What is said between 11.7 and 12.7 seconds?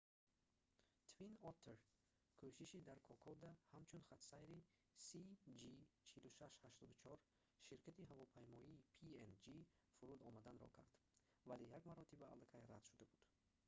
як маротиба алакай